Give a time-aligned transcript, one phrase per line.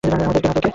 [0.03, 0.69] আমাদেরকে না, তোকে!